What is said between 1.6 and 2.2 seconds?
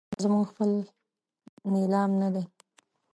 نیلام